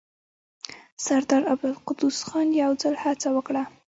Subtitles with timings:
[1.05, 3.63] سردار عبدالقدوس خان يو ځل هڅه وکړه.